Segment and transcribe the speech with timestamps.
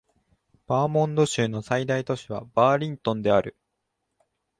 [0.65, 3.55] バーモント州の最大都市はバーリントンである